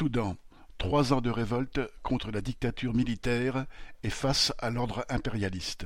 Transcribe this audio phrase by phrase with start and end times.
[0.00, 0.38] Soudan,
[0.78, 3.66] trois ans de révolte contre la dictature militaire
[4.02, 5.84] et face à l'ordre impérialiste.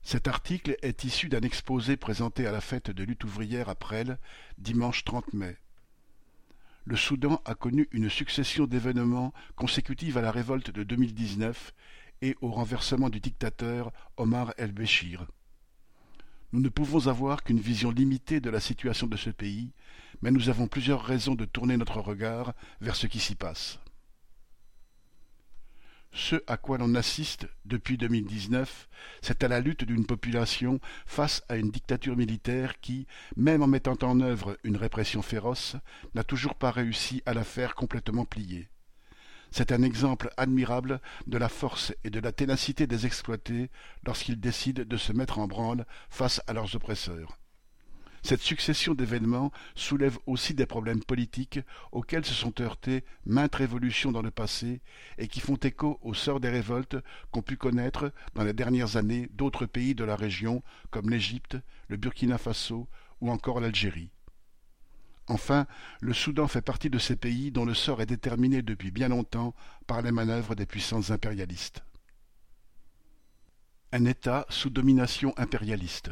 [0.00, 4.16] Cet article est issu d'un exposé présenté à la fête de lutte ouvrière à Presles,
[4.56, 5.58] dimanche 30 mai.
[6.86, 11.74] Le Soudan a connu une succession d'événements consécutifs à la révolte de 2019
[12.22, 15.26] et au renversement du dictateur Omar el-Béchir.
[16.52, 19.72] Nous ne pouvons avoir qu'une vision limitée de la situation de ce pays,
[20.22, 23.78] mais nous avons plusieurs raisons de tourner notre regard vers ce qui s'y passe.
[26.12, 28.88] Ce à quoi l'on assiste depuis 2019,
[29.20, 33.06] c'est à la lutte d'une population face à une dictature militaire qui,
[33.36, 35.76] même en mettant en œuvre une répression féroce,
[36.14, 38.70] n'a toujours pas réussi à la faire complètement plier.
[39.50, 43.70] C'est un exemple admirable de la force et de la ténacité des exploités
[44.04, 47.38] lorsqu'ils décident de se mettre en branle face à leurs oppresseurs.
[48.26, 51.60] Cette succession d'événements soulève aussi des problèmes politiques
[51.92, 54.80] auxquels se sont heurtées maintes révolutions dans le passé
[55.16, 56.96] et qui font écho au sort des révoltes
[57.30, 61.98] qu'ont pu connaître dans les dernières années d'autres pays de la région comme l'Égypte, le
[61.98, 62.88] Burkina Faso
[63.20, 64.10] ou encore l'Algérie.
[65.28, 65.66] Enfin,
[66.00, 69.54] le Soudan fait partie de ces pays dont le sort est déterminé depuis bien longtemps
[69.86, 71.82] par les manœuvres des puissances impérialistes.
[73.92, 76.10] Un État sous domination impérialiste.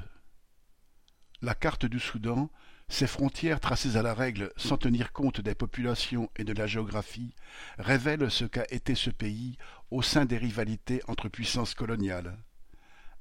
[1.42, 2.50] La carte du Soudan,
[2.88, 7.34] ses frontières tracées à la règle sans tenir compte des populations et de la géographie,
[7.78, 9.56] révèlent ce qu'a été ce pays
[9.90, 12.38] au sein des rivalités entre puissances coloniales.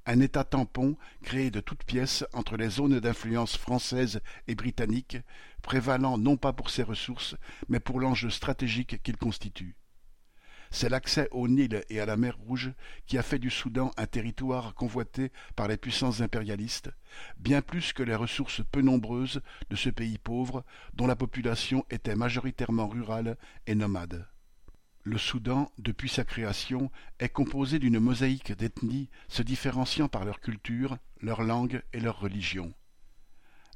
[0.06, 5.18] Un État tampon créé de toutes pièces entre les zones d'influence française et britannique,
[5.62, 7.36] prévalant non pas pour ses ressources,
[7.70, 9.78] mais pour l'enjeu stratégique qu'il constitue.
[10.72, 12.74] C'est l'accès au Nil et à la mer Rouge
[13.06, 16.90] qui a fait du Soudan un territoire convoité par les puissances impérialistes,
[17.38, 22.16] bien plus que les ressources peu nombreuses de ce pays pauvre dont la population était
[22.16, 24.28] majoritairement rurale et nomade.
[25.06, 30.98] Le Soudan, depuis sa création, est composé d'une mosaïque d'ethnies se différenciant par leur culture,
[31.20, 32.74] leur langue et leur religion.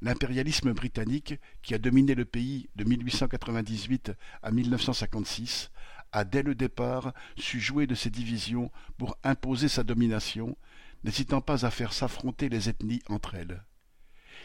[0.00, 5.70] L'impérialisme britannique, qui a dominé le pays de 1898 à 1956,
[6.12, 10.56] a dès le départ su jouer de ces divisions pour imposer sa domination,
[11.04, 13.62] n'hésitant pas à faire s'affronter les ethnies entre elles.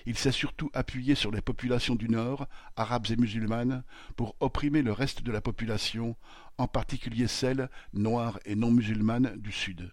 [0.06, 3.84] Il s'est surtout appuyé sur les populations du Nord, arabes et musulmanes,
[4.16, 6.16] pour opprimer le reste de la population,
[6.58, 9.92] en particulier celle, noire et non musulmane, du Sud.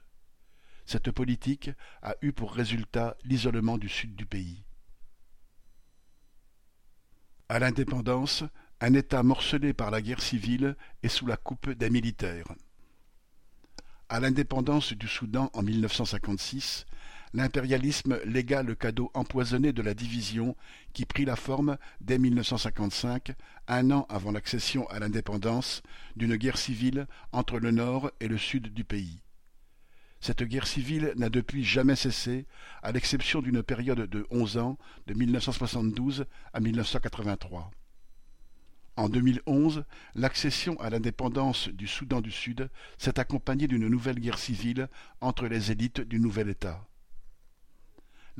[0.87, 1.71] Cette politique
[2.03, 4.65] a eu pour résultat l'isolement du sud du pays.
[7.49, 8.43] À l'indépendance,
[8.81, 12.53] un État morcelé par la guerre civile et sous la coupe des militaires.
[14.09, 16.87] À l'indépendance du Soudan en 1956,
[17.33, 20.57] l'impérialisme légua le cadeau empoisonné de la division
[20.93, 23.33] qui prit la forme dès 1955,
[23.69, 25.83] un an avant l'accession à l'indépendance,
[26.17, 29.23] d'une guerre civile entre le nord et le sud du pays.
[30.21, 32.47] Cette guerre civile n'a depuis jamais cessé,
[32.83, 34.77] à l'exception d'une période de onze ans,
[35.07, 37.71] de 1972 à 1983.
[38.97, 44.89] En 2011, l'accession à l'indépendance du Soudan du Sud s'est accompagnée d'une nouvelle guerre civile
[45.23, 46.90] entre les élites du nouvel État.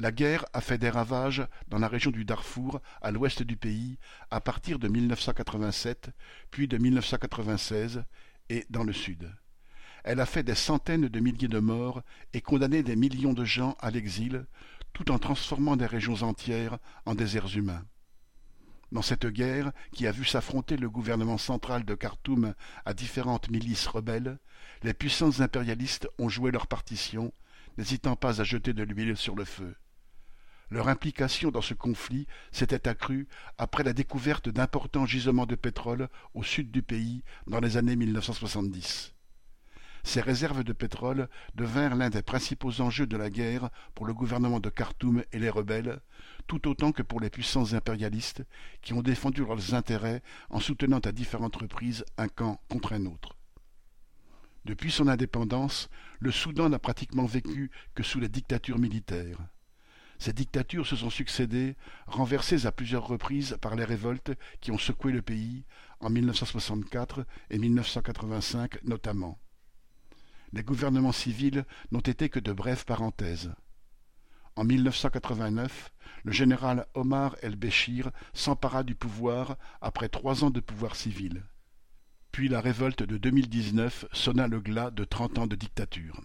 [0.01, 3.99] La guerre a fait des ravages dans la région du Darfour, à l'ouest du pays,
[4.31, 6.09] à partir de 1987,
[6.51, 8.03] puis de 1996,
[8.49, 9.31] et dans le sud.
[10.03, 12.01] Elle a fait des centaines de milliers de morts
[12.33, 14.47] et condamné des millions de gens à l'exil,
[14.95, 17.85] tout en transformant des régions entières en déserts humains.
[18.93, 22.55] Dans cette guerre, qui a vu s'affronter le gouvernement central de Khartoum
[22.87, 24.39] à différentes milices rebelles,
[24.83, 27.35] les puissances impérialistes ont joué leur partition,
[27.77, 29.77] n'hésitant pas à jeter de l'huile sur le feu.
[30.71, 33.27] Leur implication dans ce conflit s'était accrue
[33.59, 39.13] après la découverte d'importants gisements de pétrole au sud du pays dans les années 1970.
[40.05, 44.61] Ces réserves de pétrole devinrent l'un des principaux enjeux de la guerre pour le gouvernement
[44.61, 46.01] de Khartoum et les rebelles,
[46.47, 48.45] tout autant que pour les puissances impérialistes
[48.81, 53.37] qui ont défendu leurs intérêts en soutenant à différentes reprises un camp contre un autre.
[54.65, 55.91] Depuis son indépendance,
[56.21, 59.39] le Soudan n'a pratiquement vécu que sous les dictatures militaires.
[60.21, 61.75] Ces dictatures se sont succédées,
[62.07, 64.31] renversées à plusieurs reprises par les révoltes
[64.61, 65.65] qui ont secoué le pays,
[65.99, 69.41] en 1964 et 1985 notamment
[70.53, 73.53] les gouvernements civils n'ont été que de brèves parenthèses.
[74.57, 75.93] En 1989,
[76.25, 81.45] le général Omar el-Béchir s'empara du pouvoir après trois ans de pouvoir civil.
[82.33, 86.21] Puis la révolte de 2019 sonna le glas de trente ans de dictature.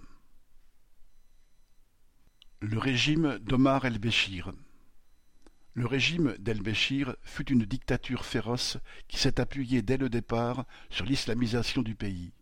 [2.68, 4.52] Le régime d'Omar el-Béchir
[5.76, 11.84] Le régime d'El-Béchir fut une dictature féroce qui s'est appuyée dès le départ sur l'islamisation
[11.84, 12.34] du pays.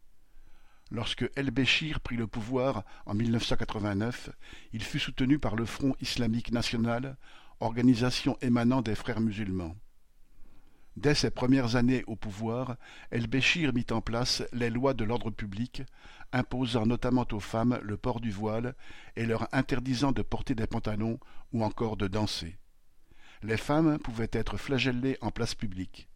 [0.91, 4.29] Lorsque El-Béchir prit le pouvoir en 1989,
[4.71, 7.17] il fut soutenu par le Front islamique national,
[7.59, 9.75] organisation émanant des frères musulmans.
[10.95, 12.77] Dès ses premières années au pouvoir,
[13.09, 15.81] El-Béchir mit en place les lois de l'ordre public,
[16.31, 18.75] imposant notamment aux femmes le port du voile
[19.15, 21.19] et leur interdisant de porter des pantalons
[21.51, 22.57] ou encore de danser.
[23.41, 26.07] Les femmes pouvaient être flagellées en place publique.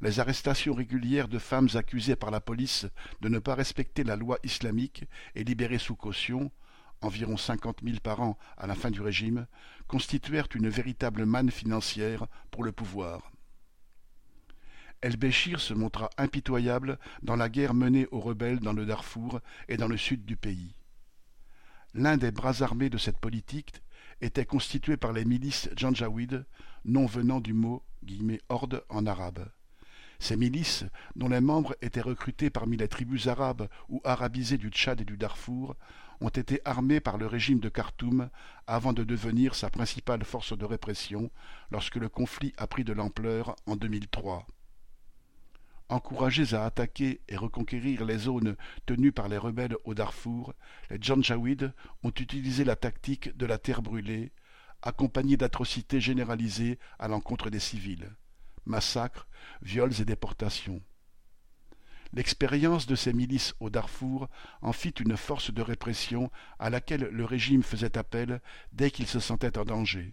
[0.00, 2.86] Les arrestations régulières de femmes accusées par la police
[3.20, 5.04] de ne pas respecter la loi islamique
[5.34, 6.52] et libérées sous caution,
[7.00, 9.48] environ cinquante mille par an à la fin du régime,
[9.88, 13.32] constituèrent une véritable manne financière pour le pouvoir.
[15.00, 19.86] El-Béchir se montra impitoyable dans la guerre menée aux rebelles dans le Darfour et dans
[19.86, 20.74] le sud du pays.
[21.94, 23.80] L'un des bras armés de cette politique
[24.20, 26.44] était constitué par les milices Janjaweed,
[26.84, 27.84] nom venant du mot
[28.48, 29.48] «horde» en arabe.
[30.18, 30.84] Ces milices,
[31.14, 35.16] dont les membres étaient recrutés parmi les tribus arabes ou arabisées du Tchad et du
[35.16, 35.76] Darfour,
[36.20, 38.30] ont été armées par le régime de Khartoum
[38.66, 41.30] avant de devenir sa principale force de répression
[41.70, 44.44] lorsque le conflit a pris de l'ampleur en 2003
[45.88, 48.56] encouragés à attaquer et reconquérir les zones
[48.86, 50.54] tenues par les rebelles au Darfour,
[50.90, 54.32] les Janjaweed ont utilisé la tactique de la terre brûlée,
[54.82, 58.10] accompagnée d'atrocités généralisées à l'encontre des civils
[58.68, 59.26] massacres,
[59.62, 60.80] viols et déportations.
[62.12, 64.28] L'expérience de ces milices au Darfour
[64.62, 68.40] en fit une force de répression à laquelle le régime faisait appel
[68.72, 70.12] dès qu'il se sentait en danger.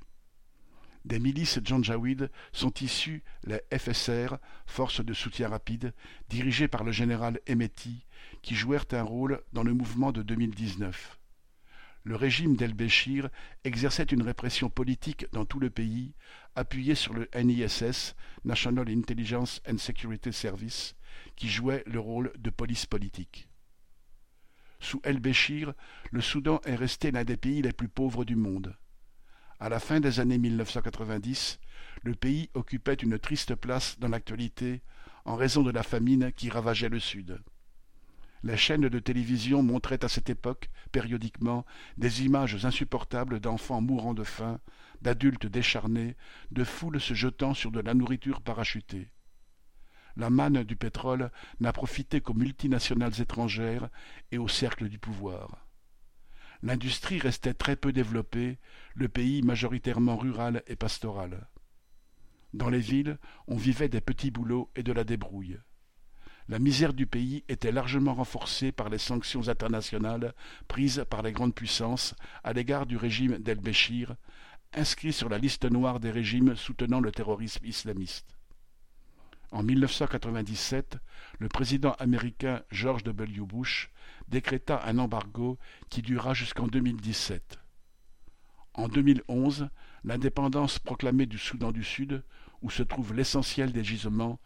[1.05, 5.93] Des milices janjaouides sont issues les FSR, Forces de soutien rapide,
[6.29, 8.07] dirigées par le général Emeti,
[8.41, 11.19] qui jouèrent un rôle dans le mouvement de 2019.
[12.05, 13.29] Le régime d'El-Béchir
[13.63, 16.15] exerçait une répression politique dans tout le pays,
[16.55, 20.95] appuyée sur le NISS, National Intelligence and Security Service,
[21.35, 23.47] qui jouait le rôle de police politique.
[24.79, 25.73] Sous El-Béchir,
[26.11, 28.75] le Soudan est resté l'un des pays les plus pauvres du monde.
[29.57, 31.59] À la fin des années 1990,
[32.03, 34.81] le pays occupait une triste place dans l'actualité
[35.23, 37.41] en raison de la famine qui ravageait le Sud.
[38.43, 41.65] Les chaînes de télévision montraient à cette époque, périodiquement,
[41.97, 44.59] des images insupportables d'enfants mourant de faim,
[45.01, 46.17] d'adultes décharnés,
[46.51, 49.09] de foules se jetant sur de la nourriture parachutée.
[50.17, 51.31] La manne du pétrole
[51.61, 53.89] n'a profité qu'aux multinationales étrangères
[54.31, 55.64] et au cercle du pouvoir
[56.63, 58.57] l'industrie restait très peu développée,
[58.95, 61.47] le pays majoritairement rural et pastoral.
[62.53, 63.17] Dans les villes,
[63.47, 65.59] on vivait des petits boulots et de la débrouille.
[66.47, 70.33] La misère du pays était largement renforcée par les sanctions internationales
[70.67, 74.15] prises par les grandes puissances à l'égard du régime d'El-Béchir,
[74.73, 78.37] inscrit sur la liste noire des régimes soutenant le terrorisme islamiste.
[79.51, 80.97] En 1997,
[81.39, 83.41] le président américain George W.
[83.41, 83.89] Bush
[84.27, 85.57] décréta un embargo
[85.89, 87.59] qui dura jusqu'en 2017.
[88.73, 89.69] En 2011,
[90.03, 92.23] l'indépendance proclamée du Soudan du Sud,
[92.61, 94.39] où se trouve l'essentiel des gisements,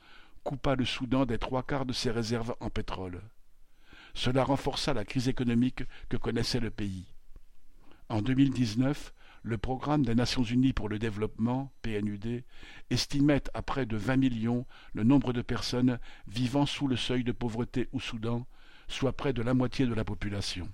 [0.43, 3.21] coupa le Soudan des trois quarts de ses réserves en pétrole.
[4.13, 7.05] Cela renforça la crise économique que connaissait le pays.
[8.09, 12.43] En 2019, le Programme des Nations Unies pour le Développement, PNUD,
[12.89, 17.31] estimait à près de 20 millions le nombre de personnes vivant sous le seuil de
[17.31, 18.45] pauvreté au Soudan,
[18.89, 20.67] soit près de la moitié de la population.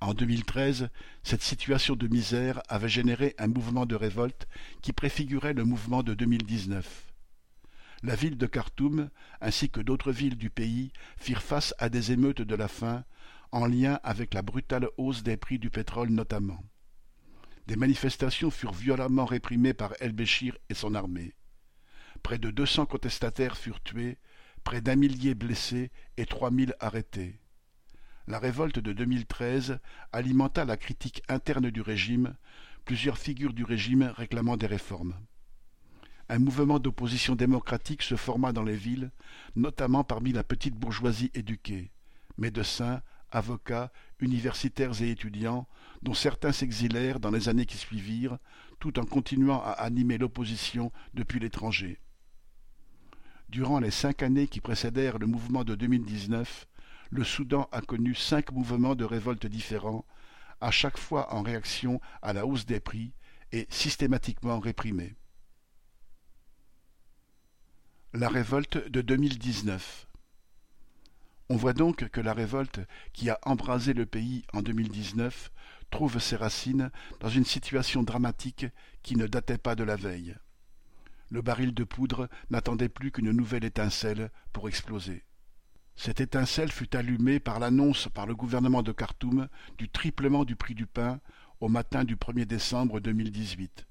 [0.00, 0.88] En 2013,
[1.22, 4.48] cette situation de misère avait généré un mouvement de révolte
[4.80, 7.12] qui préfigurait le mouvement de 2019.
[8.02, 9.10] La ville de Khartoum,
[9.42, 13.04] ainsi que d'autres villes du pays, firent face à des émeutes de la faim,
[13.52, 16.64] en lien avec la brutale hausse des prix du pétrole notamment.
[17.66, 21.34] Des manifestations furent violemment réprimées par El-Béchir et son armée.
[22.22, 24.16] Près de deux cents contestataires furent tués,
[24.64, 27.38] près d'un millier blessés et trois mille arrêtés.
[28.26, 29.78] La révolte de 2013
[30.12, 32.36] alimenta la critique interne du régime,
[32.84, 35.14] plusieurs figures du régime réclamant des réformes.
[36.28, 39.10] Un mouvement d'opposition démocratique se forma dans les villes,
[39.56, 41.90] notamment parmi la petite bourgeoisie éduquée,
[42.38, 43.02] médecins,
[43.32, 43.90] avocats,
[44.20, 45.66] universitaires et étudiants,
[46.02, 48.38] dont certains s'exilèrent dans les années qui suivirent,
[48.78, 51.98] tout en continuant à animer l'opposition depuis l'étranger.
[53.50, 56.68] Durant les cinq années qui précédèrent le mouvement de 2019,
[57.10, 60.04] le Soudan a connu cinq mouvements de révolte différents,
[60.60, 63.12] à chaque fois en réaction à la hausse des prix
[63.50, 65.16] et systématiquement réprimés.
[68.12, 70.06] La révolte de 2019
[71.48, 72.78] On voit donc que la révolte
[73.12, 75.50] qui a embrasé le pays en 2019
[75.90, 78.66] trouve ses racines dans une situation dramatique
[79.02, 80.36] qui ne datait pas de la veille.
[81.30, 85.24] Le baril de poudre n'attendait plus qu'une nouvelle étincelle pour exploser.
[85.96, 90.74] Cette étincelle fut allumée par l'annonce par le gouvernement de Khartoum du triplement du prix
[90.74, 91.20] du pain
[91.60, 93.86] au matin du 1er décembre 2018.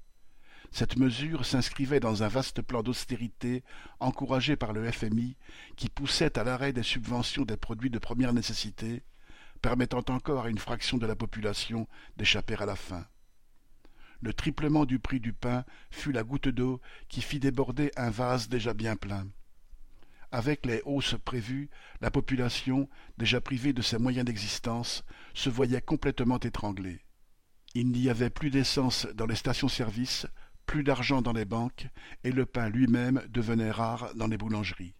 [0.72, 3.64] Cette mesure s'inscrivait dans un vaste plan d'austérité
[3.98, 5.36] encouragé par le FMI
[5.76, 9.02] qui poussait à l'arrêt des subventions des produits de première nécessité,
[9.62, 13.06] permettant encore à une fraction de la population d'échapper à la faim.
[14.22, 18.48] Le triplement du prix du pain fut la goutte d'eau qui fit déborder un vase
[18.48, 19.26] déjà bien plein.
[20.32, 26.38] Avec les hausses prévues, la population, déjà privée de ses moyens d'existence, se voyait complètement
[26.38, 27.00] étranglée.
[27.74, 30.26] Il n'y avait plus d'essence dans les stations-service,
[30.66, 31.88] plus d'argent dans les banques,
[32.22, 34.94] et le pain lui-même devenait rare dans les boulangeries.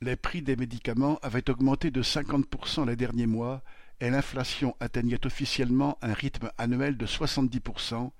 [0.00, 3.62] Les prix des médicaments avaient augmenté de 50% les derniers mois,
[4.00, 8.10] et l'inflation atteignait officiellement un rythme annuel de 70%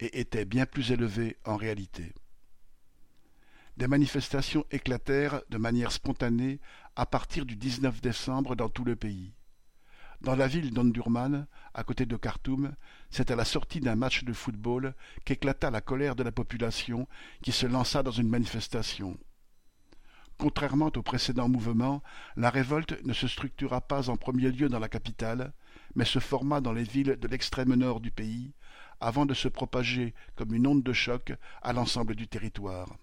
[0.00, 2.12] et était bien plus élevé en réalité.
[3.76, 6.60] Des manifestations éclatèrent de manière spontanée
[6.96, 9.32] à partir du 19 décembre dans tout le pays.
[10.20, 12.74] Dans la ville d'Ondurman, à côté de Khartoum,
[13.10, 17.08] c'est à la sortie d'un match de football qu'éclata la colère de la population
[17.42, 19.16] qui se lança dans une manifestation.
[20.36, 22.02] Contrairement au précédent mouvement,
[22.36, 25.52] la révolte ne se structura pas en premier lieu dans la capitale,
[25.94, 28.52] mais se forma dans les villes de l'extrême nord du pays,
[29.00, 32.96] avant de se propager comme une onde de choc à l'ensemble du territoire.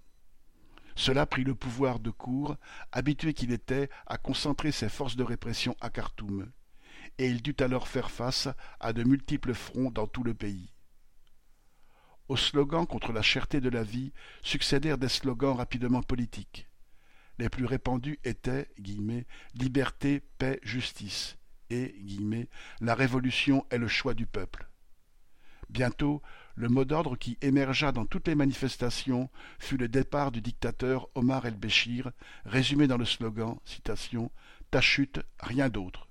[0.96, 2.58] Cela prit le pouvoir de cour,
[2.92, 6.52] habitué qu'il était à concentrer ses forces de répression à Khartoum
[7.18, 8.48] et il dut alors faire face
[8.80, 10.72] à de multiples fronts dans tout le pays.
[12.28, 14.12] Aux slogans contre la cherté de la vie
[14.44, 16.68] succédèrent des slogans rapidement politiques.
[17.40, 18.70] Les plus répandus étaient
[19.54, 21.38] liberté, paix, justice
[21.70, 21.96] et
[22.82, 24.67] la révolution est le choix du peuple.
[25.70, 26.22] Bientôt,
[26.56, 31.46] le mot d'ordre qui émergea dans toutes les manifestations fut le départ du dictateur Omar
[31.46, 32.12] el-Béchir,
[32.46, 34.32] résumé dans le slogan citation,
[34.70, 36.08] Ta chute, rien d'autre.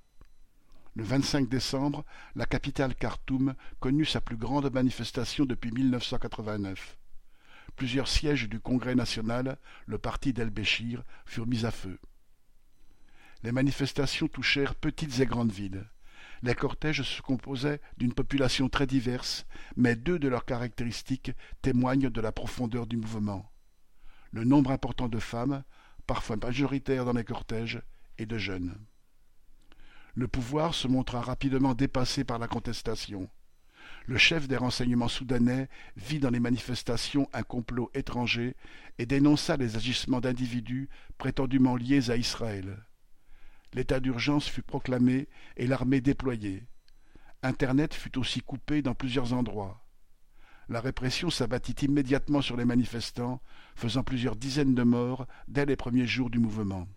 [0.94, 6.96] Le 25 décembre, la capitale Khartoum connut sa plus grande manifestation depuis 1989.
[7.76, 11.98] Plusieurs sièges du Congrès national, le parti d'El-Béchir, furent mis à feu.
[13.42, 15.86] Les manifestations touchèrent petites et grandes villes.
[16.42, 22.20] Les cortèges se composaient d'une population très diverse, mais deux de leurs caractéristiques témoignent de
[22.20, 23.50] la profondeur du mouvement.
[24.32, 25.64] Le nombre important de femmes,
[26.06, 27.80] parfois majoritaires dans les cortèges,
[28.18, 28.76] et de jeunes
[30.16, 33.28] le pouvoir se montra rapidement dépassé par la contestation.
[34.06, 38.56] Le chef des renseignements soudanais vit dans les manifestations un complot étranger
[38.98, 40.88] et dénonça les agissements d'individus
[41.18, 42.85] prétendument liés à Israël.
[43.74, 46.64] L'état d'urgence fut proclamé et l'armée déployée.
[47.42, 49.86] Internet fut aussi coupé dans plusieurs endroits.
[50.68, 53.40] La répression s'abattit immédiatement sur les manifestants,
[53.76, 56.88] faisant plusieurs dizaines de morts dès les premiers jours du mouvement.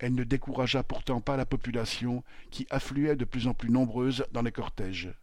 [0.00, 4.42] Elle ne découragea pourtant pas la population qui affluait de plus en plus nombreuse dans
[4.42, 5.14] les cortèges.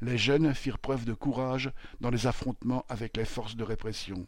[0.00, 4.26] Les jeunes firent preuve de courage dans les affrontements avec les forces de répression.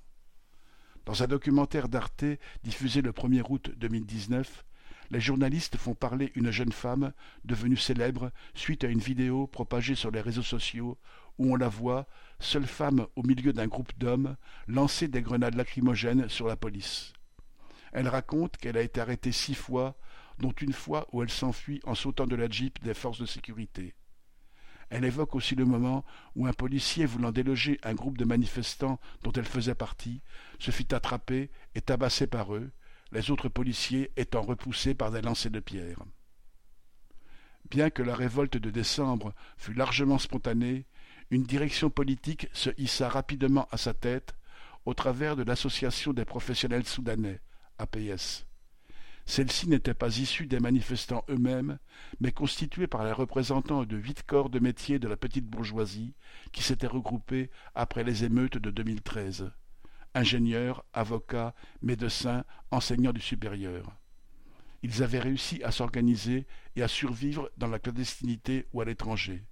[1.05, 2.25] Dans un documentaire d'Arte
[2.63, 4.65] diffusé le 1er août 2019,
[5.11, 7.13] les journalistes font parler une jeune femme
[7.45, 10.99] devenue célèbre suite à une vidéo propagée sur les réseaux sociaux
[11.39, 12.07] où on la voit,
[12.39, 14.37] seule femme au milieu d'un groupe d'hommes,
[14.69, 17.13] lancer des grenades lacrymogènes sur la police.
[17.93, 19.97] Elle raconte qu'elle a été arrêtée six fois,
[20.39, 23.95] dont une fois où elle s'enfuit en sautant de la jeep des forces de sécurité.
[24.91, 29.33] Elle évoque aussi le moment où un policier voulant déloger un groupe de manifestants dont
[29.33, 30.21] elle faisait partie
[30.59, 32.71] se fit attraper et tabasser par eux,
[33.13, 36.03] les autres policiers étant repoussés par des lancers de pierres.
[37.71, 40.87] Bien que la révolte de décembre fût largement spontanée,
[41.31, 44.35] une direction politique se hissa rapidement à sa tête
[44.85, 47.41] au travers de l'Association des professionnels soudanais,
[47.79, 48.47] APS.
[49.27, 51.79] Celle-ci n'était pas issue des manifestants eux-mêmes,
[52.19, 56.15] mais constituée par les représentants de huit corps de métier de la petite bourgeoisie
[56.51, 59.53] qui s'étaient regroupés après les émeutes de 2013.
[60.15, 63.97] Ingénieurs, avocats, médecins, enseignants du supérieur.
[64.83, 69.45] Ils avaient réussi à s'organiser et à survivre dans la clandestinité ou à l'étranger.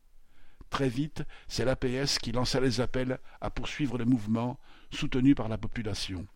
[0.71, 4.59] Très vite, c'est l'APS qui lança les appels à poursuivre le mouvement,
[4.91, 6.27] soutenu par la population.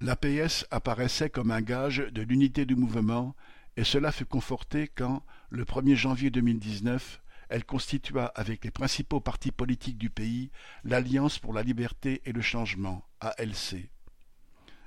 [0.00, 3.34] L'APS apparaissait comme un gage de l'unité du mouvement,
[3.76, 9.50] et cela fut conforté quand, le 1er janvier 2019, elle constitua avec les principaux partis
[9.50, 10.50] politiques du pays
[10.84, 13.90] l'Alliance pour la liberté et le changement, ALC.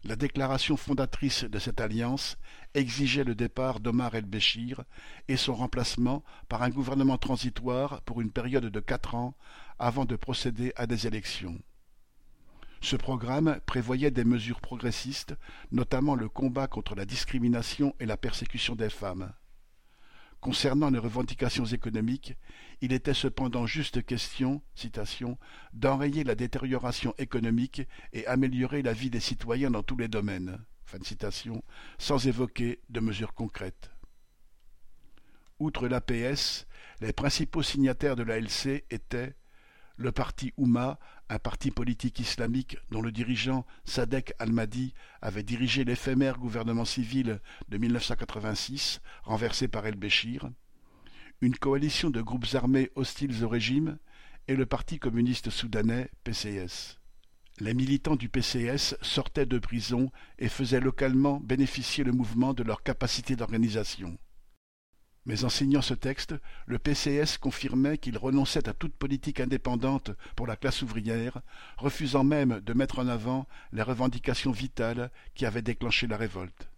[0.05, 2.38] La déclaration fondatrice de cette alliance
[2.74, 4.84] exigeait le départ d'Omar el-Béchir
[5.27, 9.36] et son remplacement par un gouvernement transitoire pour une période de quatre ans
[9.79, 11.60] avant de procéder à des élections.
[12.82, 15.36] Ce programme prévoyait des mesures progressistes,
[15.72, 19.32] notamment le combat contre la discrimination et la persécution des femmes.
[20.43, 22.35] Concernant les revendications économiques,
[22.81, 24.62] il était cependant juste question
[25.71, 30.59] d'enrayer la détérioration économique et améliorer la vie des citoyens dans tous les domaines,
[31.97, 33.89] sans évoquer de mesures concrètes.
[35.59, 36.67] Outre l'APS,
[37.00, 39.38] les principaux signataires de l'ALC étaient
[39.95, 41.00] le parti Oumma,
[41.34, 47.78] un parti politique islamique dont le dirigeant Sadek al-Mahdi avait dirigé l'éphémère gouvernement civil de
[47.80, 50.52] 1986, renversé par el-Béchir,
[51.42, 53.98] une coalition de groupes armés hostiles au régime
[54.48, 57.00] et le Parti communiste soudanais PCS.
[57.60, 62.84] Les militants du PCS sortaient de prison et faisaient localement bénéficier le mouvement de leur
[62.84, 64.20] capacité d'organisation.
[65.25, 70.48] Mais en signant ce texte, le PCS confirmait qu'il renonçait à toute politique indépendante pour
[70.48, 71.42] la classe ouvrière,
[71.77, 76.70] refusant même de mettre en avant les revendications vitales qui avaient déclenché la révolte.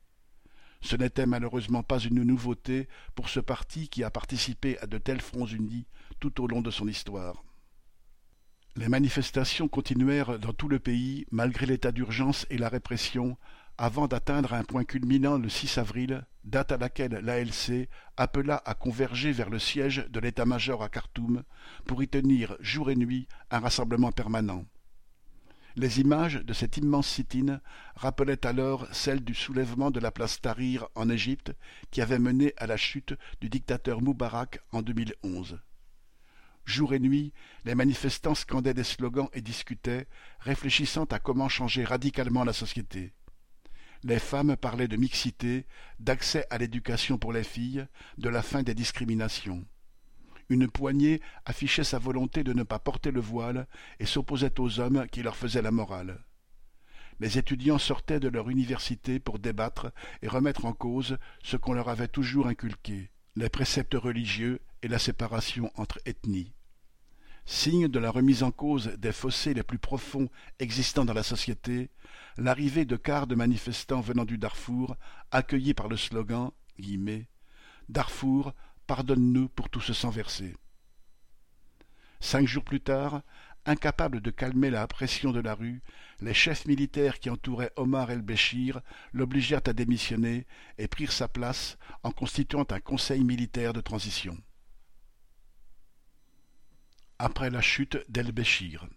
[0.81, 5.21] Ce n'était malheureusement pas une nouveauté pour ce parti qui a participé à de tels
[5.21, 5.87] fronts unis
[6.19, 7.43] tout au long de son histoire.
[8.75, 13.37] Les manifestations continuèrent dans tout le pays malgré l'état d'urgence et la répression,
[13.79, 19.31] avant d'atteindre un point culminant le 6 avril, date à laquelle l'ALC appela à converger
[19.31, 21.43] vers le siège de l'état-major à Khartoum
[21.85, 24.65] pour y tenir jour et nuit un rassemblement permanent.
[25.75, 27.59] Les images de cet immense sit-in
[27.95, 31.51] rappelaient alors celles du soulèvement de la place Tahrir en Égypte
[31.91, 35.59] qui avait mené à la chute du dictateur Moubarak en 2011.
[36.63, 37.33] Jour et nuit,
[37.65, 40.07] les manifestants scandaient des slogans et discutaient,
[40.39, 43.13] réfléchissant à comment changer radicalement la société.
[44.07, 45.65] Les femmes parlaient de mixité,
[45.99, 47.87] d'accès à l'éducation pour les filles,
[48.19, 49.65] de la fin des discriminations.
[50.47, 53.67] Une poignée affichait sa volonté de ne pas porter le voile
[53.99, 56.23] et s'opposait aux hommes qui leur faisaient la morale.
[57.19, 61.89] Les étudiants sortaient de leur université pour débattre et remettre en cause ce qu'on leur
[61.89, 66.54] avait toujours inculqué, les préceptes religieux et la séparation entre ethnies.
[67.47, 70.29] Signe de la remise en cause des fossés les plus profonds
[70.59, 71.91] existant dans la société,
[72.37, 74.95] l'arrivée de quarts de manifestants venant du Darfour,
[75.29, 76.51] accueillis par le slogan
[77.87, 78.53] Darfour,
[78.87, 80.55] pardonne-nous pour tout ce sang versé.
[82.19, 83.21] Cinq jours plus tard,
[83.67, 85.83] incapables de calmer la pression de la rue,
[86.21, 88.81] les chefs militaires qui entouraient Omar el-Béchir
[89.13, 90.47] l'obligèrent à démissionner
[90.79, 94.35] et prirent sa place en constituant un conseil militaire de transition
[97.19, 98.87] après la chute d'El-Béchir.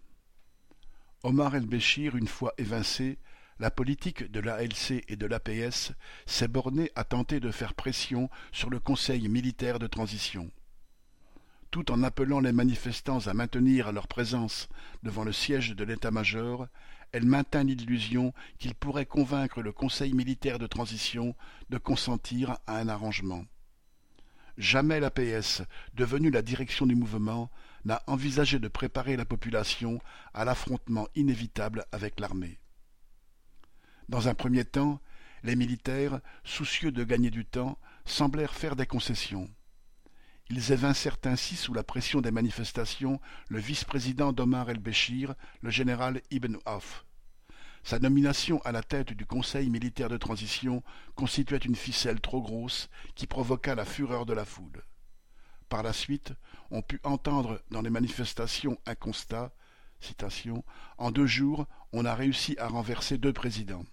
[1.23, 3.17] Omar el-Béchir, une fois évincé,
[3.59, 5.91] la politique de l'ALC et de l'APS
[6.25, 10.49] s'est bornée à tenter de faire pression sur le Conseil militaire de transition.
[11.71, 14.69] Tout en appelant les manifestants à maintenir leur présence
[15.03, 16.67] devant le siège de l'état-major,
[17.11, 21.35] elle maintint l'illusion qu'il pourrait convaincre le Conseil militaire de transition
[21.69, 23.45] de consentir à un arrangement.
[24.57, 27.49] Jamais l'APS, devenue la direction du mouvement,
[27.85, 29.99] n'a envisagé de préparer la population
[30.33, 32.59] à l'affrontement inévitable avec l'armée.
[34.09, 34.99] Dans un premier temps,
[35.43, 39.49] les militaires, soucieux de gagner du temps, semblèrent faire des concessions.
[40.49, 46.57] Ils évincèrent ainsi sous la pression des manifestations le vice-président d'Omar el-Béchir, le général Ibn
[46.65, 47.05] Auf.
[47.83, 50.83] Sa nomination à la tête du Conseil militaire de transition
[51.15, 54.83] constituait une ficelle trop grosse qui provoqua la fureur de la foule.
[55.69, 56.33] Par la suite,
[56.71, 59.53] on put entendre dans les manifestations un constat
[60.97, 63.85] En deux jours, on a réussi à renverser deux présidents.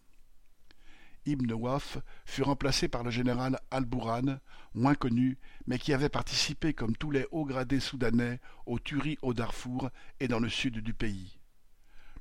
[1.27, 4.39] Ibn Waf fut remplacé par le général Al-Bourhan,
[4.75, 9.35] moins connu, mais qui avait participé comme tous les hauts gradés soudanais aux tueries au
[9.35, 11.39] Darfour et dans le sud du pays.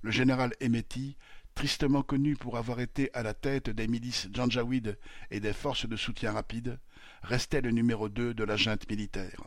[0.01, 1.15] Le général Emeti,
[1.53, 4.97] tristement connu pour avoir été à la tête des milices Janjaweed
[5.31, 6.79] et des forces de soutien rapide,
[7.23, 9.41] restait le numéro deux de la junte militaire.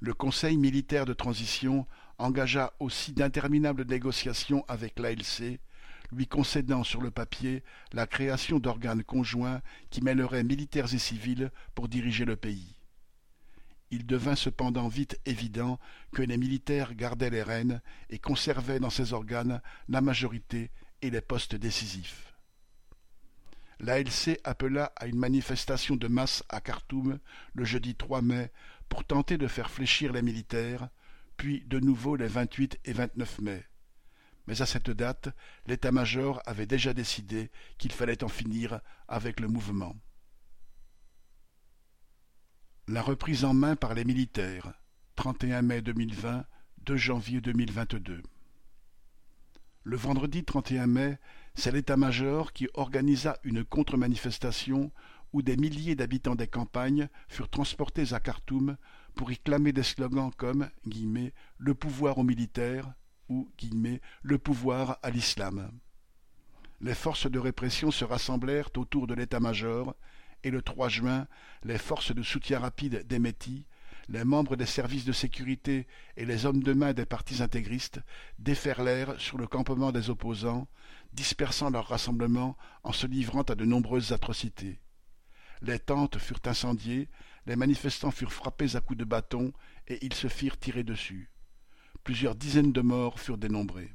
[0.00, 1.86] Le Conseil militaire de transition
[2.18, 5.60] engagea aussi d'interminables négociations avec l'ALC,
[6.12, 11.88] lui concédant sur le papier la création d'organes conjoints qui mêleraient militaires et civils pour
[11.88, 12.76] diriger le pays.
[13.90, 15.78] Il devint cependant vite évident
[16.12, 17.80] que les militaires gardaient les rênes
[18.10, 20.70] et conservaient dans ces organes la majorité
[21.02, 22.37] et les postes décisifs
[23.80, 27.18] l'ALC appela à une manifestation de masse à Khartoum
[27.54, 28.50] le jeudi 3 mai
[28.88, 30.88] pour tenter de faire fléchir les militaires,
[31.36, 33.64] puis de nouveau les 28 et 29 mai.
[34.46, 35.28] mais à cette date,
[35.66, 39.94] l'état-major avait déjà décidé qu'il fallait en finir avec le mouvement.
[42.88, 44.72] La reprise en main par les militaires.
[45.16, 46.46] 31 mai 2020,
[46.78, 48.22] 2 janvier 2022.
[49.82, 51.18] Le vendredi 31 mai,
[51.58, 54.92] c'est l'état-major qui organisa une contre-manifestation
[55.32, 58.76] où des milliers d'habitants des campagnes furent transportés à Khartoum
[59.16, 60.70] pour y clamer des slogans comme
[61.58, 62.94] le pouvoir aux militaires
[63.28, 63.50] ou
[64.22, 65.72] le pouvoir à l'islam.
[66.80, 69.96] Les forces de répression se rassemblèrent autour de l'état-major
[70.44, 71.26] et le 3 juin,
[71.64, 73.66] les forces de soutien rapide d'Emeti,
[74.08, 78.00] les membres des services de sécurité et les hommes de main des partis intégristes
[78.38, 80.68] déferlèrent sur le campement des opposants,
[81.12, 84.80] dispersant leur rassemblement en se livrant à de nombreuses atrocités.
[85.62, 87.08] Les tentes furent incendiées,
[87.46, 89.52] les manifestants furent frappés à coups de bâton
[89.88, 91.30] et ils se firent tirer dessus.
[92.04, 93.92] Plusieurs dizaines de morts furent dénombrés.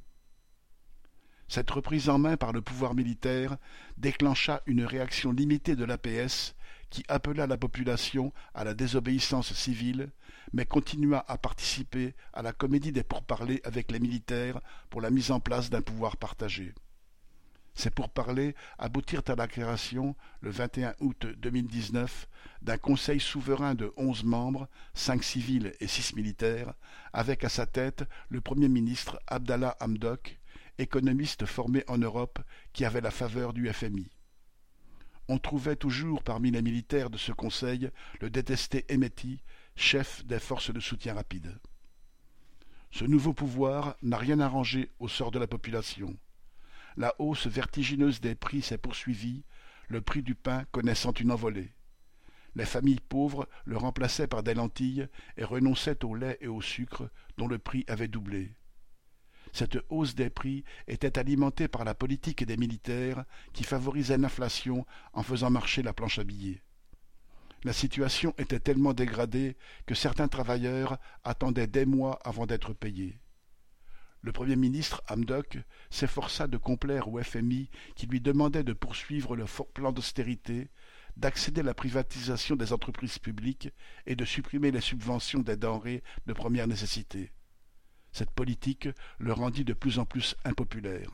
[1.48, 3.58] Cette reprise en main par le pouvoir militaire
[3.98, 6.56] déclencha une réaction limitée de l'APS
[6.90, 10.12] qui appela la population à la désobéissance civile,
[10.52, 15.32] mais continua à participer à la comédie des pourparlers avec les militaires pour la mise
[15.32, 16.74] en place d'un pouvoir partagé.
[17.76, 22.28] Ces pourparlers aboutirent à la création, le 21 août 2019,
[22.62, 26.74] d'un conseil souverain de onze membres, cinq civils et six militaires,
[27.14, 30.40] avec à sa tête le Premier ministre Abdallah Hamdok,
[30.78, 32.40] économiste formé en Europe
[32.74, 34.08] qui avait la faveur du FMI.
[35.28, 39.42] On trouvait toujours parmi les militaires de ce conseil le détesté Emeti,
[39.76, 41.58] chef des forces de soutien rapide.
[42.92, 46.16] Ce nouveau pouvoir n'a rien arrangé au sort de la population
[46.98, 49.44] la hausse vertigineuse des prix s'est poursuivie,
[49.88, 51.72] le prix du pain connaissant une envolée.
[52.56, 57.10] Les familles pauvres le remplaçaient par des lentilles et renonçaient au lait et au sucre
[57.38, 58.56] dont le prix avait doublé.
[59.52, 65.24] Cette hausse des prix était alimentée par la politique des militaires qui favorisaient l'inflation en
[65.24, 66.62] faisant marcher la planche à billets.
[67.64, 73.20] La situation était tellement dégradée que certains travailleurs attendaient des mois avant d'être payés.
[74.24, 75.60] Le Premier ministre Hamdok
[75.90, 80.70] s'efforça de complaire au FMI qui lui demandait de poursuivre le fort plan d'austérité,
[81.18, 83.70] d'accéder à la privatisation des entreprises publiques
[84.06, 87.34] et de supprimer les subventions des denrées de première nécessité.
[88.14, 88.88] Cette politique
[89.20, 91.12] le rendit de plus en plus impopulaire.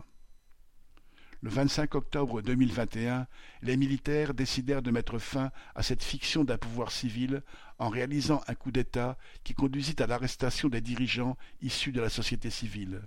[1.41, 3.25] Le 25 octobre 2021,
[3.62, 7.43] les militaires décidèrent de mettre fin à cette fiction d'un pouvoir civil
[7.78, 12.49] en réalisant un coup d'État qui conduisit à l'arrestation des dirigeants issus de la société
[12.49, 13.04] civile.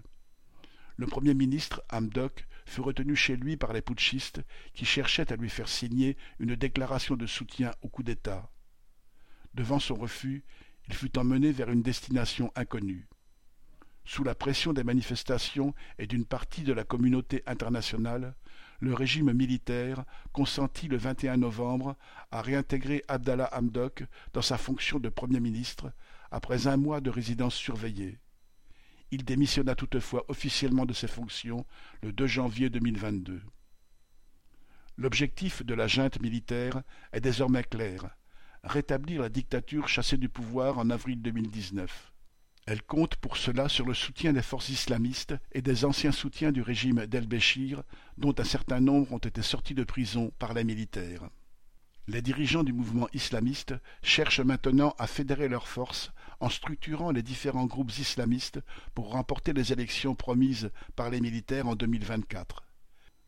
[0.97, 4.41] Le Premier ministre, Hamdok, fut retenu chez lui par les putschistes
[4.73, 8.51] qui cherchaient à lui faire signer une déclaration de soutien au coup d'État.
[9.53, 10.43] Devant son refus,
[10.89, 13.07] il fut emmené vers une destination inconnue
[14.05, 18.35] sous la pression des manifestations et d'une partie de la communauté internationale,
[18.81, 21.97] le régime militaire consentit le 21 novembre
[22.31, 25.93] à réintégrer Abdallah Hamdok dans sa fonction de Premier ministre
[26.33, 28.19] après un mois de résidence surveillée.
[29.13, 31.65] Il démissionna toutefois officiellement de ses fonctions
[32.03, 33.41] le 2 janvier 2022.
[34.97, 38.17] L'objectif de la junte militaire est désormais clair
[38.65, 42.12] rétablir la dictature chassée du pouvoir en avril 2019.
[42.65, 46.63] Elle compte pour cela sur le soutien des forces islamistes et des anciens soutiens du
[46.63, 47.83] régime d'El-Béchir,
[48.19, 51.29] dont un certain nombre ont été sortis de prison par les militaires.
[52.07, 57.67] Les dirigeants du mouvement islamiste cherchent maintenant à fédérer leurs forces en structurant les différents
[57.67, 58.61] groupes islamistes
[58.95, 62.65] pour remporter les élections promises par les militaires en 2024.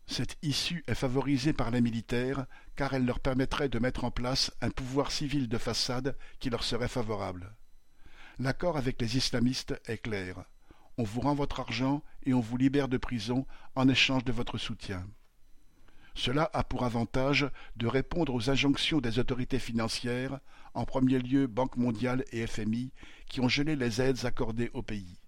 [0.06, 4.52] Cette issue est favorisée par les militaires car elle leur permettrait de mettre en place
[4.60, 7.52] un pouvoir civil de façade qui leur serait favorable.
[8.40, 10.44] L'accord avec les islamistes est clair.
[10.98, 14.58] On vous rend votre argent et on vous libère de prison en échange de votre
[14.58, 15.06] soutien.
[16.16, 20.40] Cela a pour avantage de répondre aux injonctions des autorités financières,
[20.74, 22.92] en premier lieu Banque mondiale et FMI,
[23.28, 25.20] qui ont gelé les aides accordées au pays.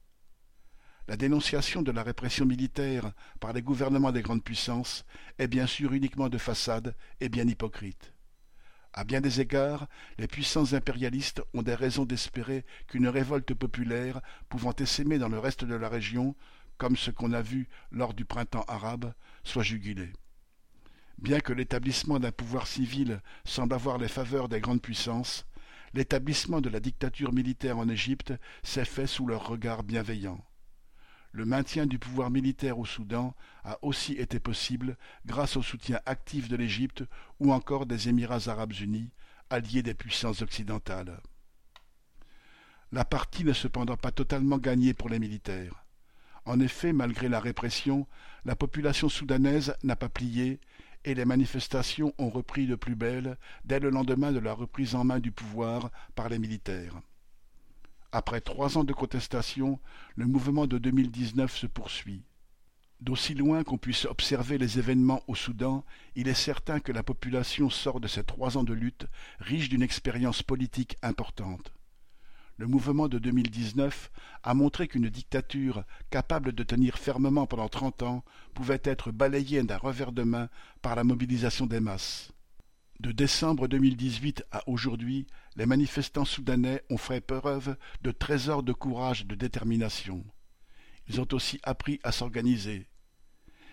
[1.06, 5.04] La dénonciation de la répression militaire par les gouvernements des grandes puissances
[5.38, 8.15] est bien sûr uniquement de façade et bien hypocrite.
[8.98, 14.74] À bien des égards, les puissances impérialistes ont des raisons d'espérer qu'une révolte populaire pouvant
[14.74, 16.34] essaimer dans le reste de la région,
[16.78, 19.12] comme ce qu'on a vu lors du printemps arabe,
[19.44, 20.14] soit jugulée.
[21.18, 25.44] Bien que l'établissement d'un pouvoir civil semble avoir les faveurs des grandes puissances,
[25.92, 28.32] l'établissement de la dictature militaire en Égypte
[28.62, 30.42] s'est fait sous leur regard bienveillant
[31.36, 34.96] le maintien du pouvoir militaire au Soudan a aussi été possible
[35.26, 37.04] grâce au soutien actif de l'Égypte
[37.40, 39.10] ou encore des Émirats arabes unis,
[39.50, 41.20] alliés des puissances occidentales.
[42.90, 45.84] La partie n'est cependant pas totalement gagnée pour les militaires.
[46.46, 48.06] En effet, malgré la répression,
[48.46, 50.58] la population soudanaise n'a pas plié
[51.04, 55.04] et les manifestations ont repris de plus belle dès le lendemain de la reprise en
[55.04, 56.94] main du pouvoir par les militaires.
[58.12, 59.80] Après trois ans de contestation,
[60.14, 62.22] le mouvement de 2019 se poursuit.
[63.00, 67.68] D'aussi loin qu'on puisse observer les événements au Soudan, il est certain que la population
[67.68, 69.06] sort de ces trois ans de lutte
[69.38, 71.74] riche d'une expérience politique importante.
[72.56, 74.10] Le mouvement de 2019
[74.42, 79.76] a montré qu'une dictature capable de tenir fermement pendant trente ans pouvait être balayée d'un
[79.76, 80.48] revers de main
[80.80, 82.32] par la mobilisation des masses.
[83.00, 89.20] De décembre 2018 à aujourd'hui, les manifestants soudanais ont fait preuve de trésors de courage
[89.20, 90.24] et de détermination.
[91.06, 92.88] Ils ont aussi appris à s'organiser.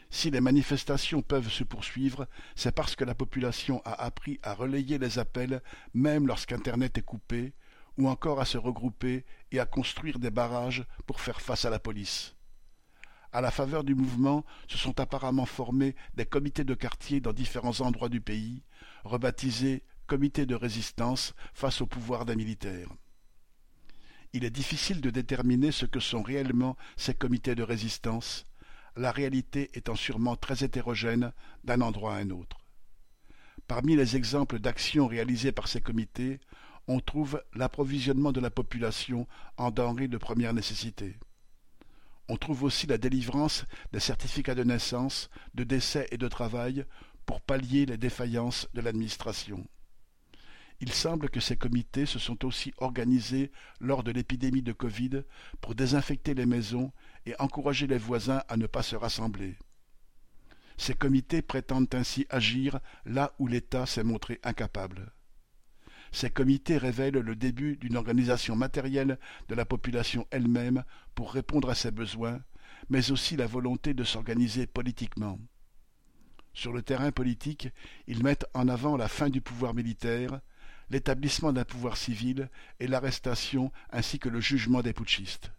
[0.09, 4.97] Si les manifestations peuvent se poursuivre, c'est parce que la population a appris à relayer
[4.97, 5.61] les appels
[5.93, 7.53] même lorsqu'Internet est coupé,
[7.97, 11.79] ou encore à se regrouper et à construire des barrages pour faire face à la
[11.79, 12.35] police.
[13.31, 17.81] À la faveur du mouvement se sont apparemment formés des comités de quartier dans différents
[17.81, 18.61] endroits du pays,
[19.03, 22.89] rebaptisés comités de résistance face au pouvoir des militaires.
[24.33, 28.45] Il est difficile de déterminer ce que sont réellement ces comités de résistance,
[28.95, 31.31] la réalité étant sûrement très hétérogène
[31.63, 32.57] d'un endroit à un autre.
[33.67, 36.39] Parmi les exemples d'actions réalisées par ces comités,
[36.87, 41.17] on trouve l'approvisionnement de la population en denrées de première nécessité.
[42.27, 46.85] On trouve aussi la délivrance des certificats de naissance, de décès et de travail
[47.25, 49.65] pour pallier les défaillances de l'administration.
[50.79, 55.23] Il semble que ces comités se sont aussi organisés lors de l'épidémie de Covid
[55.61, 56.91] pour désinfecter les maisons
[57.25, 59.55] et encourager les voisins à ne pas se rassembler.
[60.77, 65.13] Ces comités prétendent ainsi agir là où l'État s'est montré incapable.
[66.11, 70.83] Ces comités révèlent le début d'une organisation matérielle de la population elle-même
[71.15, 72.41] pour répondre à ses besoins,
[72.89, 75.39] mais aussi la volonté de s'organiser politiquement.
[76.53, 77.69] Sur le terrain politique,
[78.07, 80.39] ils mettent en avant la fin du pouvoir militaire,
[80.89, 85.51] l'établissement d'un pouvoir civil et l'arrestation ainsi que le jugement des putschistes.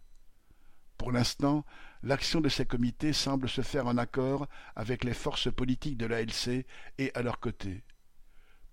[0.97, 1.65] Pour l'instant,
[2.03, 6.65] l'action de ces comités semble se faire en accord avec les forces politiques de l'ALC
[6.97, 7.83] et à leur côté.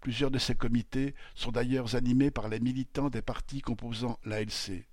[0.00, 4.86] Plusieurs de ces comités sont d'ailleurs animés par les militants des partis composant l'ALC.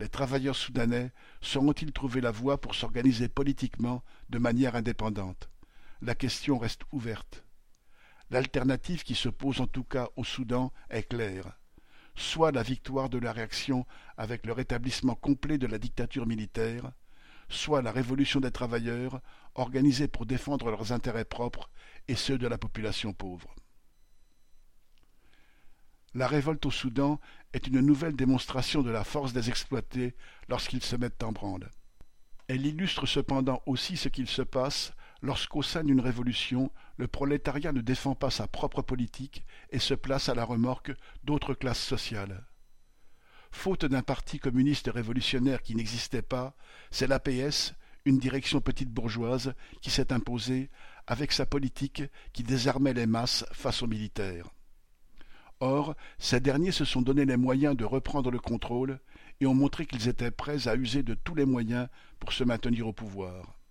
[0.00, 5.51] Les travailleurs soudanais sauront-ils trouver la voie pour s'organiser politiquement de manière indépendante?
[6.04, 7.44] La question reste ouverte.
[8.30, 11.56] L'alternative qui se pose en tout cas au Soudan est claire.
[12.16, 13.86] Soit la victoire de la réaction
[14.16, 16.90] avec le rétablissement complet de la dictature militaire,
[17.48, 19.20] soit la révolution des travailleurs
[19.54, 21.70] organisée pour défendre leurs intérêts propres
[22.08, 23.54] et ceux de la population pauvre.
[26.14, 27.20] La révolte au Soudan
[27.52, 30.16] est une nouvelle démonstration de la force des exploités
[30.48, 31.70] lorsqu'ils se mettent en branle.
[32.48, 37.80] Elle illustre cependant aussi ce qu'il se passe lorsqu'au sein d'une révolution, le prolétariat ne
[37.80, 40.92] défend pas sa propre politique et se place à la remorque
[41.24, 42.44] d'autres classes sociales.
[43.50, 46.54] Faute d'un parti communiste révolutionnaire qui n'existait pas,
[46.90, 50.70] c'est l'APS, une direction petite bourgeoise, qui s'est imposée
[51.06, 54.48] avec sa politique qui désarmait les masses face aux militaires.
[55.60, 58.98] Or, ces derniers se sont donné les moyens de reprendre le contrôle
[59.40, 62.88] et ont montré qu'ils étaient prêts à user de tous les moyens pour se maintenir
[62.88, 63.61] au pouvoir.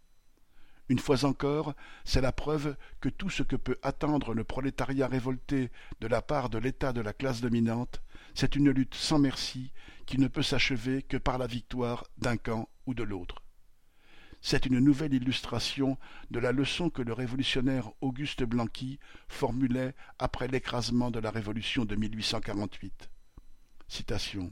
[0.91, 1.73] Une fois encore,
[2.03, 6.49] c'est la preuve que tout ce que peut attendre le prolétariat révolté de la part
[6.49, 8.01] de l'État de la classe dominante,
[8.33, 9.71] c'est une lutte sans merci
[10.05, 13.41] qui ne peut s'achever que par la victoire d'un camp ou de l'autre.
[14.41, 15.97] C'est une nouvelle illustration
[16.29, 18.99] de la leçon que le révolutionnaire Auguste Blanqui
[19.29, 23.09] formulait après l'écrasement de la Révolution de 1848.
[23.87, 24.51] Citation.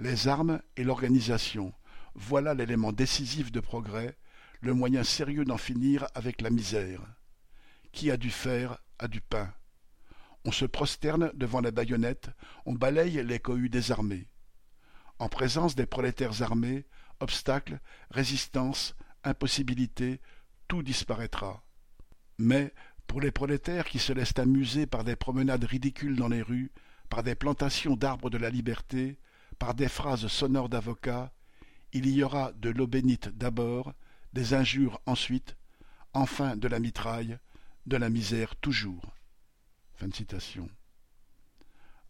[0.00, 1.72] Les armes et l'organisation,
[2.16, 4.16] voilà l'élément décisif de progrès,
[4.60, 7.02] le moyen sérieux d'en finir avec la misère.
[7.92, 9.52] Qui a du fer a du pain.
[10.44, 12.30] On se prosterne devant les baïonnettes,
[12.66, 14.28] on balaye les cohues désarmés.
[15.18, 16.86] En présence des prolétaires armés,
[17.20, 20.20] obstacles, résistance, impossibilité,
[20.68, 21.64] tout disparaîtra.
[22.38, 22.72] Mais,
[23.06, 26.70] pour les prolétaires qui se laissent amuser par des promenades ridicules dans les rues,
[27.08, 29.18] par des plantations d'arbres de la liberté,
[29.58, 31.32] par des phrases sonores d'avocats,
[31.92, 33.94] il y aura de l'eau bénite d'abord,
[34.36, 35.56] des injures ensuite,
[36.12, 37.38] enfin de la mitraille,
[37.86, 39.14] de la misère toujours.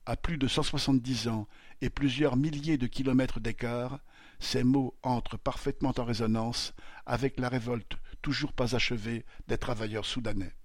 [0.06, 1.46] À plus de cent soixante-dix ans
[1.80, 4.00] et plusieurs milliers de kilomètres d'écart,
[4.40, 6.74] ces mots entrent parfaitement en résonance
[7.06, 10.56] avec la révolte toujours pas achevée des travailleurs soudanais.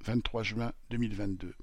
[0.00, 1.54] 23 juin 2022